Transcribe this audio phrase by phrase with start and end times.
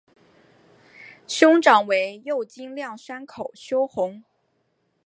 [1.27, 4.23] 兄长为右京亮山口修弘。